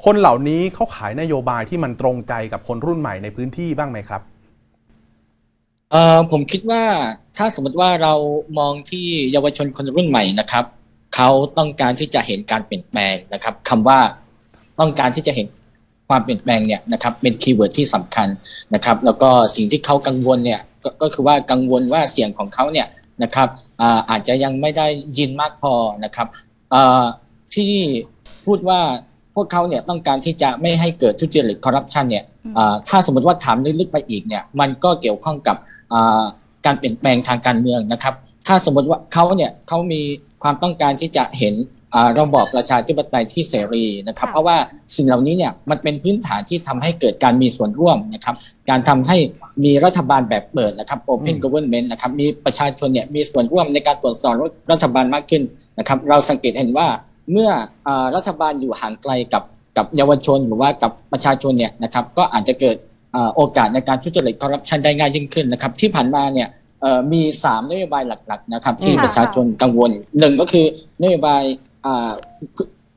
[0.05, 4.21] คนเหล่านี้เขาขายนโยบายที่มันตรงใจกับคนรุ่นใหม่ในพื้นที่บ้างไหมครับ
[5.91, 6.83] เอ่อผมคิดว่า
[7.37, 8.13] ถ้าสมมติว่าเรา
[8.59, 10.65] มองที่เยาวชนคนรุ่นใหม่นะครับ
[11.15, 13.99] เขาต้องการที่จะเห็นการเปลี่ยนแปลงนะครับคำว่า
[14.79, 15.47] ต้องการที่จะเห็น
[16.09, 18.27] ความเปลี่ยนแปลงเนี่ยนะครับเป็น keyword ที่สำคัญ
[18.73, 22.87] นะครับ แล้วก็สิ่งที่เขากังวลเนี่ยก็ก็คือว่ากังวลว่าเสียงของเขาเนี่ย
[23.23, 23.47] นะครับ
[23.81, 25.73] อาอาจจะยังไม่ได้ยินมากพอ
[26.03, 26.27] นะครับ
[27.55, 27.73] ที่
[28.45, 28.81] พูดว่า
[29.35, 32.25] พวกเขาเนี่ยต้องการที่จะไม่ให้เกิดทุจริตคอร์รัปชันเนี่ย
[32.89, 35.57] ถ้าสมมติว่าถามลึกๆไปอีกเนี่ยมันก็เกี่ยวข้องกับ
[36.65, 38.13] การเปลี่ยนแปลงทางการเมืองนะครับ
[38.47, 40.01] ถ้าสมมติว่าเขาเนี่ยเขามี
[40.43, 41.55] ความต้องการที่จะเห็น
[41.95, 44.57] อ่าระบอบประชาธิปไตยที่เสรีนะครับ เพราะว่า
[44.95, 48.35] สิ่งเหล่านี้เนี่ยมันเป็นพื้นฐานที่ทำให้เกิดการมีส่วนร่วมนะครับ
[48.69, 49.17] การทำให้
[49.63, 54.33] มีรัฐบาลแบบเปิดนะครับ Open Government นะครับมีประชาชนเนี่ยมีส่วนร่วมในการตรวจสอบ
[54.71, 55.43] รัฐบาลมากขึ้น
[55.79, 56.87] นะครับ เราสังเกตเห็นว่า
[57.31, 57.49] เมื่อ
[57.87, 59.43] อารัฐบาลอยู่ห่างไกลกับ
[59.77, 62.77] กับเยาวชนหรือว่ากับประชาชนเนี่ยนะครับก็อาจจะเกิด
[63.13, 66.62] เอ่อโอกาสในการทุจริตคอร์รัปชันได้ง่ายยิ่งขึ้นนะครับ ที่ผ่านมาเนี่ยเอ่อ
[67.13, 70.65] มี 3 นโยบายหลักๆนะครับที่ค่ะประชาชนกังวลหนึ่งก็คือ
[71.03, 71.43] นโยบาย
[71.85, 72.11] อ่า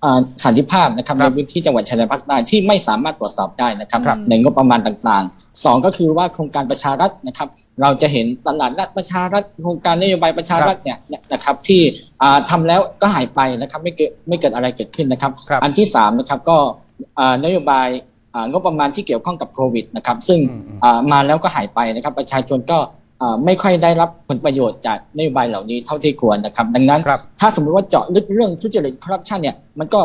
[0.04, 7.48] อ่าสันติภาพนะครับในพื้นที่จังหวัดชายแดนภาคใต้ที่ไม่สามารถตรวจสอบได้นะครับครับในงบประมาณต่างๆสองก็คือว่าโครงการประชารัฐนะครับ
[7.82, 10.98] เราจะเห็นตลาดนัดประชารัฐโครงการนโยบายประชารัฐเนี่ย
[11.32, 11.80] นะครับที่
[12.22, 16.58] อ่าทำแล้วก็หายไปนะครับไม่เกิดไม่เกิดอะไรเกิดขึ้นนะครับ อันที่สามนะครับก็
[17.18, 17.88] อ่านโยบาย
[18.34, 20.38] อ่างบประมาณที่เกี่ยวข้องกับโควิดนะครับซึ่ง
[20.84, 23.05] อ่ามาแล้วก็หายไปนะครับประชาชนก็อ่า
[23.44, 27.00] ไม่ค่อยได้รับผลประโยชน์จากนโยบายเหล่านี้เท่าที่ควรนะครับ ดังนั้น
[27.40, 30.00] ถ้าสมมติว่าเจาะลึกเรื่องทุจริตคอร์รัปชันเนี่ยมันก็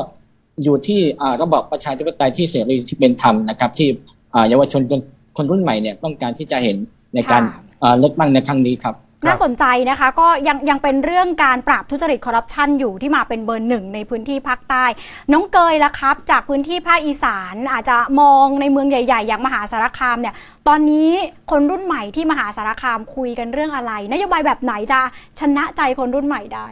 [0.64, 3.88] อยู่ที่อ่าระบอบประชาธิปไตยที่เสรีที่เป็นธรรมนะครับ ที่
[4.34, 5.02] อ่าเยาวชนคน
[5.38, 6.78] คนรุ่นใหม่เนี่ยต้องการที่จะเห็น
[7.16, 7.42] ในการ
[7.84, 8.96] อ่าเลือกตั้งในครั้งนี้ครับ
[9.28, 14.86] น่าสนใจนะคะ ก็ยังยังเป็นเรื่องการปราบทุจริตคอร์รัปชันอยู่ที่มาเป็นเบอร์หนึ่งในพื้นที่ภาคใต้
[15.32, 20.36] น้องเกยละครับ จากพื้นที่ภาคอีสานอาจจะมองในเมืองใหญ่ ๆ อย่างมหาสารคามเนี่ย
[20.68, 21.10] ตอนนี้
[21.52, 25.00] คนรุ่นใหม่ที่มหาสารคามคุยกันเรื่องอะไรนโยบายแบบไหนจะ
[25.40, 26.68] ชนะใจคนรุ่นใหม่ได้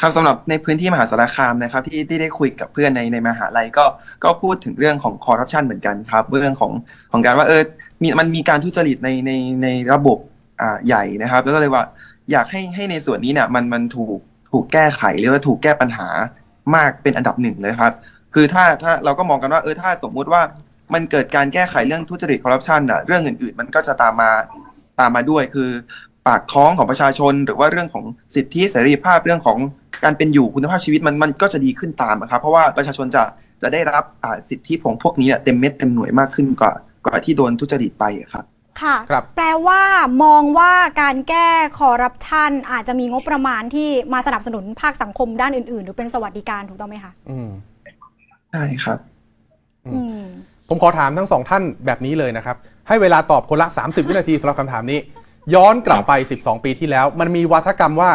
[0.00, 3.84] ครับสำหรับในพื้นที่มหาสารคามนะครับ ที่ที่ได้คุยกับเพื่อนในในมหาลัยก็
[4.24, 6.72] ก็พูดถึงเรื่องของคอร์รัปชันเหมือนกันครับ เรื่องของ
[7.12, 7.62] ของการว่าเออ
[8.02, 10.33] มีมันมีการทุจริตในในในระบบอ่า
[10.86, 11.84] ใหญ่นะครับ แล้วก็เลยว่า
[12.32, 14.18] อยากให้ให้ในส่วนนี้เนี่ยมันมันถูก
[14.50, 16.08] ถูกแก้ไขหรือว่าถูกแก้ปัญหา
[16.74, 17.92] มากเป็นอันดับหนึ่งเลยครับ
[18.34, 20.42] คือถ้าถ้าเราก็มองกันว่าเออถ้าสมมุติว่า
[20.94, 24.30] มันเกิดการแก้ไขเรื่องทุจริตคอร์รัปชันอะเรื่องอื่นๆ มันก็จะตามมา
[25.00, 25.70] ตามมาด้วยคือ
[26.26, 29.58] ปากท้องของประชาชน หรือว่าเรื่องของสิทธิเสรีภาพเรื่องของ
[30.04, 33.22] การเป็นอยู่คุณภาพชีวิตมันมันก็จะดีขึ้นตามครับ เพราะว่าประชาชนจะ
[33.62, 36.72] จะได้รับอ่าสิทธิของพวกนี้เนี่ยเต็มเม็ดเต็มหน่วยมากขึ้นกว่า
[37.04, 38.44] กว่าที่โดนทุจริตไปอะครับ
[38.82, 39.82] ค่ะครับ แปลว่า
[40.24, 47.48] มองว่าการแก้คอร์รัปชันอาจจะมีงบประมาณที่มาสนับสนุนภาคสังคมด้านอื่น ๆ หรือเป็นสวัสดิการถูกต้องไหมคะอืม
[48.50, 48.98] ใช่ครับ
[49.86, 50.22] อืม
[50.68, 52.56] ผมขอถามทั้งสองท่านแบบนี้เลยนะครับ
[52.88, 54.98] ให้เวลาตอบคนละ 30 วินาทีสำหรับคำถามนี้
[55.54, 58.10] ย้อนกลับไป 12 ปีที่แล้ว มันมีวัฒกรรมว่า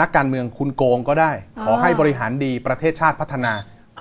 [0.00, 1.32] นักการเมืองคุณโกงก็ได้
[1.64, 3.52] ขอให้บริหารดีประเทศชาติพัฒนา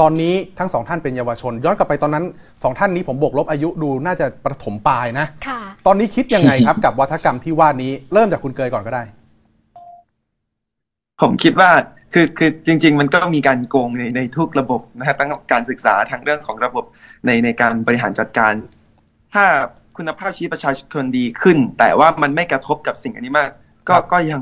[0.01, 2.25] ตอนนี้ทั้งสองท่านเป็นเยาวชน ย้อนกลับไปตอนนั้น
[2.63, 9.03] สองท่านนี้ผมบวกลบอายุดูน่าจะประถมปลายนะ ค่ะ ตอนนี้คิดยังไงครับ กับวัฒกรรมที่ว่านี้เริ่มจากคุณเกยก่อนก็ได้
[11.21, 11.69] ผมคิดว่า
[12.13, 16.85] คือคือจริง ๆ มันก็มีการโกงในในทุกระบบนะฮะทั้งการศึกษาทั้งเรื่องของระบบ
[17.25, 18.53] ในในการบริหารจัดการ
[19.33, 19.45] ถ้า
[19.97, 23.49] คุณภาพชีวิตประชาชนดีขึ้น แต่ว่ามันไม่กระทบกับสิ่งอันนี้มาก
[23.89, 24.41] ก็ก็ยัง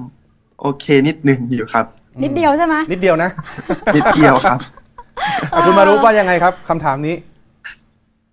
[0.60, 1.86] โอเคนิดหนึ่งอยู่ครับ
[2.24, 3.30] นิดเดียวใช่ไหมนิดเดียวนะ
[3.96, 4.60] นิดเดียวครับ
[5.54, 7.16] อะคุณมารู้ว่ายังไงครับคำถามนี้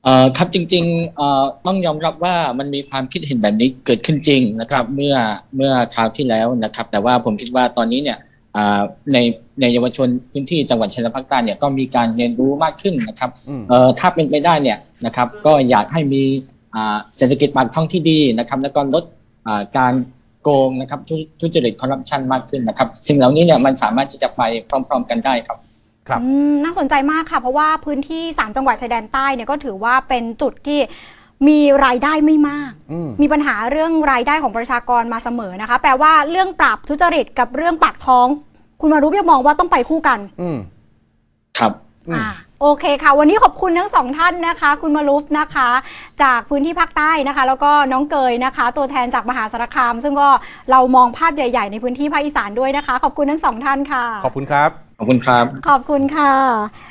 [0.04, 5.14] เอ่อครับจริงๆเอ่อต้องยอมรับว่ามันมีความคิดเห็นแบบนี้เกิดขึ้นจริงนะครับเมื่อ
[5.56, 8.18] เมื่อคราวที่แล้วนะครับ แต่ว่าผมคิดว่าตอนนี้เนี่ย
[8.56, 8.80] อ่า
[9.12, 9.18] ใน
[9.60, 16.22] ในเยาวชนพื้นที่จังหวัดชายแดนภาคใต้เนี่ยก็มีการเรียนรู้มากขึ้นนะครับอืม เอ่อถ้าเป็นไปได้เนี่ยนะครับ ก็อยากให้มี
[16.74, 19.04] อ่าเศรษฐกิจปากท้องที่ดีนะครับ แล้วก็ลด
[19.46, 19.94] อ่าการ
[20.42, 25.73] โกงนะครับทุทุจริตคอร์รัปชันมากขึ้นนะครับ สิ่งเหล่านี้เนี่ยมันสามารถที่จะไปพร้อม ๆ กันได้ครับครับอืม
[26.64, 30.80] น่าสนใจมากค่ะ เพราะว่าพื้นที่ 3 จังหวัดชายแดนใต้เนี่ยก็ถือว่าเป็นจุดที่
[31.48, 38.26] มีรายได้ไม่มากอืมมีปัญหาเรื่องรายได้ของประชากรมาเสมอนะคะ แปลว่าเรื่องปราบทุจริตกับเรื่องปากท้อง
[38.80, 40.58] คุณมารู้ยังมองว่าต้องไปคู่กันอืม
[41.58, 41.72] ครับ
[42.08, 42.26] อืมอ่า
[42.60, 45.68] โอเคค่ะ วันนี้ขอบคุณทั้งสองท่านนะคะ คุณมารุฟนะคะ
[46.22, 50.28] จากพื้นที่ภาคใต้นะคะ แล้วก็น้องเกยนะคะ ตัวแทนจากมหาสารคาม ซึ่งก็
[50.70, 56.32] เรามองภาพใหญ่ ๆ ในพื้นที่ภาคอีสานด้วยนะคะ ขอบคุณทั้งสองท่านค่ะ ขอบคุณครับ ขอบคุณครับ ขอบคุณค่ะ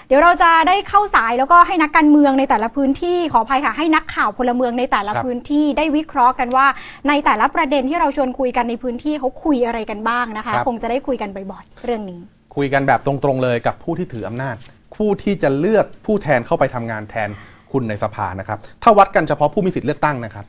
[0.08, 6.66] เดี๋ยวเราจะได้เข้าสายแล้วก็ให้นักการเมืองในแต่ละพื้นที่ขออภัยค่ะ ให้นักข่าวพลเมืองในแต่ละครับพื้นที่ได้วิเคราะห์กันว่า
[7.10, 12.20] ในแต่ละประเด็นที่เราชวนคุยกันในพื้นที่เขาคุยอะไรกันบ้างนะคะ คงจะได้คุยกันบ่อยๆเรื่องนี้
[12.56, 14.56] คุยกันแบบตรงๆเลยกับผู้ที่ถืออำนาจ
[14.96, 17.30] ผู้ที่จะเลือกผู้แทนเข้าไปทำงานแทน
[17.72, 20.46] คุณในสภานะครับ ถ้าวัดกันเฉพาะผู้มีสิทธิ์เลือกตั้งนะครับ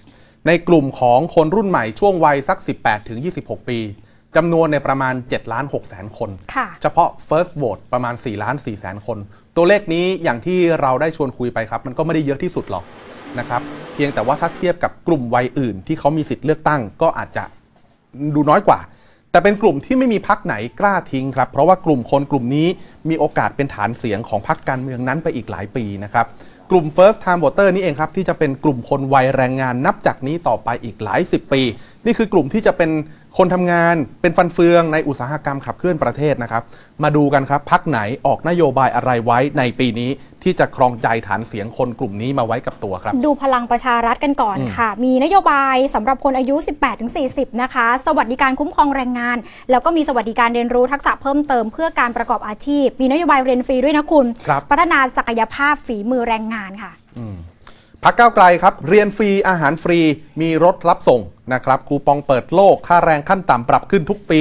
[0.46, 3.78] ในกลุ่มของคนรุ่นใหม่ช่วงวัยสัก 18ถึง26 ปี
[4.36, 9.18] จำนวนในยประมาณ7ล้าน6แสนคนค่ะเฉพาะ first vote ประมาณ4ล้าน4แสนคน
[9.56, 12.84] ตัวเลขนี้อย่างที่เราได้ชวนคุยไปครับ มันก็ไม่ได้เยอะที่สุดหรอก
[13.38, 13.62] นะครับ
[13.94, 17.44] เพียงแต่ว่าถ้าเทียบกับกลุ่มวัยอื่น ที่เขามีสิทธิ์เลือกตั้งก็อาจจะ
[18.34, 18.80] ดูน้อยกว่า
[19.30, 22.68] แต่เป็นกลุ่มที่ไม่มีพักไหนกล้าทิ้งครับ เพราะว่ากลุ่มคนกลุ่มนี้
[23.08, 26.26] มีโอกาสเป็นฐานเสียงของพรรคการเมืองนั้นไปอีกหลายปีนะครับ
[26.70, 31.62] กลุ่ม first time voter นี่เองครับ ที่จะเป็นกลุ่มคนวัยแรงงานนับจากนี้ต่อไปอีกหลายสิบปี
[32.04, 32.90] นี่คือกลุ่มที่จะเป็น
[33.38, 36.62] คนทำงานเป็นฟันเฟืองในอุตสาหกรรมขับเคลื่อนประเทศนะครับ
[37.02, 40.10] มาดูกันครับพักไหนออกนโยบายอะไรไว้ในปีนี้
[40.42, 46.56] ที่จะครองใจฐานเสียงคนกลุ่มนี้มาไว้กับตัวครับ ดูพลังประชารัฐกันก่อนอืมค่ะ มีนโยบายสำหรับคนอายุ
[47.08, 49.36] 18-40 นะคะ สวัสดิการคุ้มครองแรงงาน
[49.70, 56.92] แล้วก็มีสวัสดิการเรียนรู้ทักษะเพิ่มเติมเพื่อการประกอบอาชีพ มีนโยบายเรียนฟรีด้วยนะคุณครับพัฒนาศักยภาพฝีมือแรงงานค่ะ
[58.06, 60.00] พักเก้าไกลครับเรียนฟรีอาหารฟรี
[60.40, 61.20] มีรถรับส่ง
[61.52, 64.40] นะครับคูปองเปิดโลก ค่าแรงขั้นต่ำปรับขึ้นทุกปี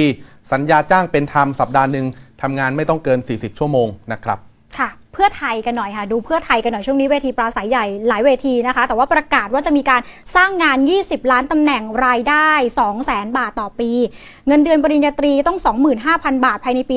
[0.52, 2.06] สัญญาจ้างเป็นธรรมสัปดาห์หนึ่ง
[2.42, 4.38] ทำงานไม่ต้องเกิน 40 ชั่วโมงนะครับ
[4.78, 10.00] ค่ะ เพื่อไทยกันหน่อยค่ะดูเพื่อไทยกันหน่อยช่วงนี้เวทีปราศัยใหญ่หลายเวทีนะคะ แต่ว่าประกาศว่าจะมีการ
[10.36, 13.90] สร้างงาน 20 ล้านตำแหน่งรายได้ 2 0 0แสนบาทต่อปี
[14.46, 15.58] เงินเดือนปริญญาตรีต้อง
[16.02, 16.96] 25,000 บาทภายในปี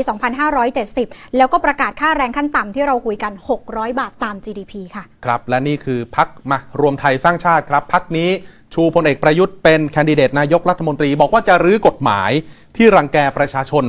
[0.88, 3.34] 2570 แล้วก็ประกาศค่าแรงขั้นต่ำที่เราคุยกัน
[3.66, 8.30] 600 บาทตาม GDP ค่ะครับและนี่คือพักมารวมไทยสร้างชาติครับพักนี้
[8.74, 12.32] ชูพลเอกประยุทธ์เป็นแคนดิเดตนายกรัฐมนตรีบอกว่าจะรื้อกฎหมาย
[12.78, 13.84] ที่รังแกประชาชน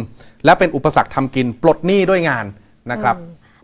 [0.44, 2.46] และเป็นอุปสรรคทำกินปลดหนี้ด้วยงาน
[2.92, 3.16] นะครับ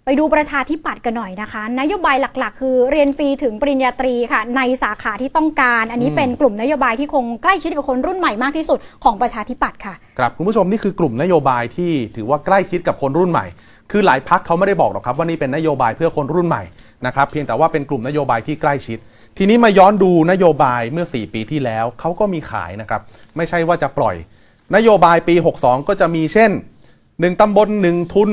[0.07, 13.47] ไปดูประชาธิปัตย์กันหน่อยนะคะ นโยบายหลักๆ คือเรียนฟรีถึงปริญญาตรีค่ะ ในสาขาที่ต้องการ อันนี้เป็นกลุ่มนโยบายที่คงใกล้ชิดกับคนรุ่นใหม่มากที่สุดของประชาธิปัตย์ค่ะครับคุณผู้ชมนี่คือกลุ่มนโยบายที่ถือว่าใกล้ชิดกับคนรุ่นใหม่
[13.90, 16.62] คือหลายพรรคเขาไม่ได้บอกหรอกครับว่านี่เป็นนโยบายเพื่อคนรุ่นใหม่
[17.07, 18.99] นะครับเพียงแต่ว่าเป็นกลุ่มนโยบายที่ใกล้ชิด
[19.38, 23.01] ทีนี้มาย้อนดูนโยบายเมื่อ 4 ปีที่แล้วเขาก็มีขายนะครับ
[23.37, 24.17] ไม่ใช่ว่าจะปล่อย
[24.77, 26.51] นโยบายปี 62 ก็จะมีเช่น
[26.95, 28.31] 1ตำบล1ทุน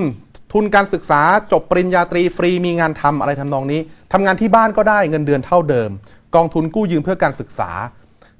[0.51, 3.81] ทุนการศึกษาจบปริญญาตรีฟรีมีงานทำอะไรทำนองนี้
[4.13, 5.89] ทำงานที่บ้านก็ได้เงินเดือนเท่าเดิม
[6.35, 7.69] กองทุนกู้ยืมเพื่อการศึกษา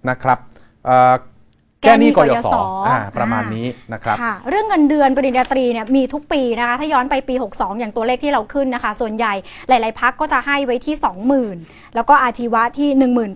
[0.09, 0.37] นะครับ
[0.85, 1.13] เอ่อ
[1.81, 2.55] แก้หนี้กยศ
[2.87, 9.33] อ่าประมาณนี้นะครับค่ะเรื่องเงินเดือนปริญญาตรีเนี่ยมีทุกปีนะคะ ถ้าย้อนไปปี 62 อย่างตัวเลขที่เราขึ้นนะคะ ส่วนใหญ่
[9.69, 10.95] หลาย ๆ พักก็จะให้ไว้ที่
[11.45, 12.89] 20,000 แล้วก็อาชีวะที่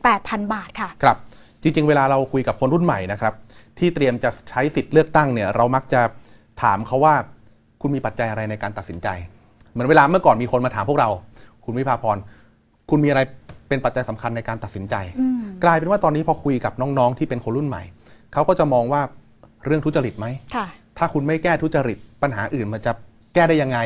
[0.03, 1.17] 18,000 บาทค่ะ ครับ
[1.61, 3.33] จริง ๆ เวลาเราคุยกับคนรุ่นใหม่นะครับ
[3.79, 6.01] ที่เตรียมจะใช้สิทธิ์เลือกตั้งเนี่ยเรามักจะ
[6.61, 7.15] ถามเขาว่า
[7.85, 9.07] คุณมีปัจจัยอะไรในการตัดสินใจ
[9.71, 11.09] เหมือนเวลาเมื่อก่อนมีคนมาถามพวกเรา
[11.65, 12.17] คุณวิภาพร
[12.89, 13.21] คุณมีอะไร
[13.69, 17.83] เป็นปัจจัยสำคัญในการตัดสินใจอืมกลายเป็นว่าตอนนี้พอคุยกับน้องๆที่เป็นคนรุ่นใหม่
[18.33, 19.01] เขาก็จะมองว่า
[19.65, 20.65] เรื่องทุจริตไหมค่ะ
[20.97, 22.91] ถ้าคุณไม่แก้ทุจริตปัญหาอื่นมันจะ
[23.33, 23.79] แก้ได้ยังไง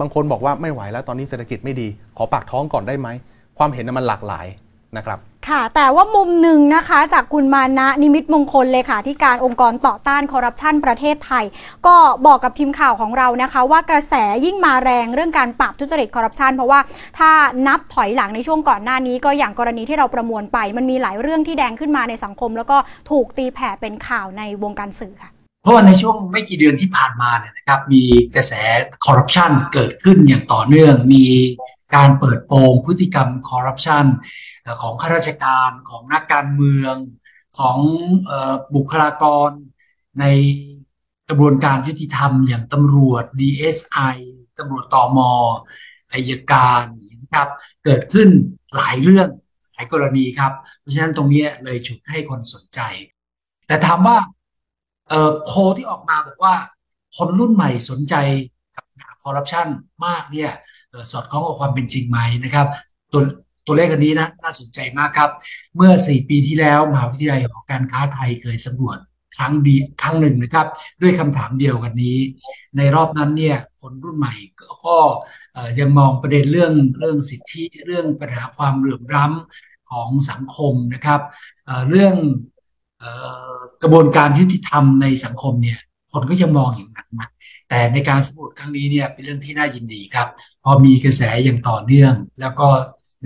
[0.00, 3.08] บางคนบอกว่าไม่ไหวแล้วตอนนี้เศรษฐกิจไม่ดี ขอปากท้องก่อนได้ไหม
[3.58, 4.46] ความเห็นน่ะมันหลากหลาย
[4.96, 5.18] นะครับ
[5.48, 11.44] ค่ะ แต่ว่ามุมหนึ่งนะคะจากคุณมานะนิมิตมงคลเลยค่ะที่การองค์กรต่อต้านคอร์รัปชันประเทศไทย
[11.86, 11.96] ก็
[12.26, 16.80] บอกกับทีมข่าวของเรานะคะ ว่ากระแสยิ่งมาแรงเรื่องการปราบทุจริตคอร์รัปชันเพราะว่า
[17.18, 17.30] ถ้า
[17.66, 22.78] นับถอยหลังในช่วงก่อนหน้านี้ก็อย่างกรณีที่เราประมวลไป มันมีหลายเรื่องที่แดงขึ้นมาในสังคม แล้วก็
[23.10, 25.30] ถูกตีแผ่เป็นข่าวในวงการสื่อค่ะ
[25.62, 28.02] เพราะว่าในช่วงไม่กี่เดือนที่ผ่านมาเนี่ยนะครับ มี
[28.34, 28.52] กระแส
[29.04, 31.24] คอร์รัปชันเกิดขึ้นอย่างต่อเนื่อง มี
[31.96, 36.94] การเปิดโปงพฤติกรรมคอร์รัปชันเอ่อ ของข้าราชการของนักการเมือง
[37.58, 37.78] ของ
[38.74, 39.50] บุคลากร
[40.20, 40.24] ใน
[41.28, 44.16] กระบวนการยุติธรรม อย่างตำรวจ DSI
[44.58, 45.18] ตำรวจตอม
[46.12, 46.82] อายการ
[47.22, 47.48] นะครับ
[47.84, 48.28] เกิดขึ้น
[48.76, 49.28] หลายเรื่อง
[49.74, 52.80] หลายกรณีครับ เพราะฉะนั้นตรงนี้เลยฉุดให้คนสนใจ
[53.66, 54.18] แต่ถามว่า
[55.44, 56.54] โพลที่ออกมาบอกว่า
[57.16, 58.14] คนรุ่นใหม่สนใจ
[58.76, 59.66] กับปัญหาคอร์รัปชัน
[60.06, 60.50] มากเนี่ย
[61.12, 62.66] สอดคล้องกับความเป็นจริงไหมนะครับ
[63.12, 63.22] ตัว
[63.66, 65.30] ตัวเลขอันนี้นะน่าสนใจมากครับ
[65.76, 68.98] เมื่อ 4 ปีที่แล้วมหาวิทยาลัยหอการค้าไทยเคยสำรวจ
[69.36, 70.66] ครั้งดีครั้งหนึ่งนะครับ
[71.02, 72.18] ด้วยคำถามเดียวกันนี้
[72.76, 74.96] ในรอบนั้นเนี่ยคนรุ่นใหม่ก็ก็
[75.54, 81.20] เอ่อยังมองประเด็นเรื่องเรื่องสิทธิเรื่องปัญหาความเหลื่อมล้ำของสังคมนะครับ
[81.66, 82.14] เเรื่อง
[83.02, 83.04] อ
[83.50, 85.78] อกระบวนการยุติธรรมในสังคมเนี่ย
[86.12, 87.28] คนก็ยังมองอย่างนั้นนะ
[87.68, 90.28] แต่ในการสำรวจครั้งนี้เนี่ยเป็นเรื่องที่น่ายินดีครับ
[90.64, 92.68] พอมีกระแสอย่างต่อเนื่อง แล้วก็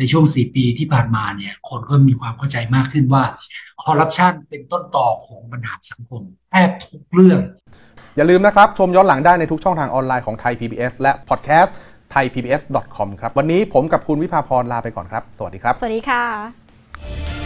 [0.00, 3.24] ในช่วง 4 ปีที่ผ่านมาเนี่ยคนก็มีความเข้าใจมากขึ้นว่า
[3.82, 7.40] คอร์รัปชันเป็นต้นต่อของปัญหาสังคมแทบทุกเรื่อง
[8.16, 11.74] อย่าลืมนะครับ ชมย้อนหลังได้ในทุกช่องทางออนไลน์ของไทย PBS และพอดแคสต์
[12.14, 17.39] thaipbs.com ครับ วันนี้ผมกับคุณวิภาพรลาไปก่อนครับ สวัสดีครับ สวัสดีค่ะ